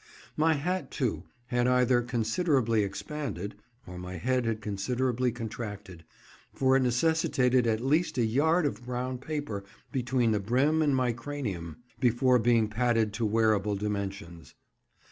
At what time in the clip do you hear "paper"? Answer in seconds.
9.19-9.63